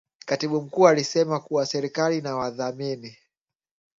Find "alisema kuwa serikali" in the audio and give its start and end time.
0.87-2.17